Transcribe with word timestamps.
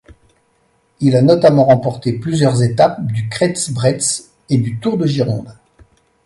Il 0.99 1.15
a 1.15 1.21
notamment 1.21 1.65
remporté 1.65 2.13
plusieurs 2.13 2.63
étapes 2.63 3.05
du 3.05 3.29
Kreiz 3.29 3.69
Breizh 3.69 4.23
et 4.49 4.57
du 4.57 4.79
Tour 4.79 4.97
de 4.97 5.05
Gironde. 5.05 5.55